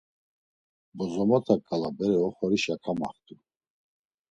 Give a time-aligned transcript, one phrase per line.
[0.97, 3.35] Bozomotaǩala bere oxorişa kamaxtu.